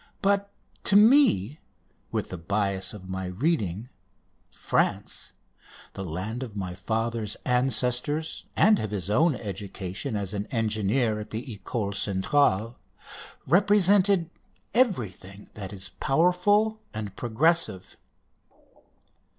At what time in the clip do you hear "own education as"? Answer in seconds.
9.11-10.33